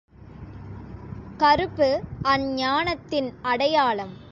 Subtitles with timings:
[1.37, 1.87] கறுப்பு,
[2.23, 4.13] அஞ்ஞானத்தின் அடையாளம்.